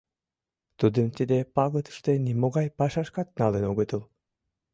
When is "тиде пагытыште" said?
1.17-2.13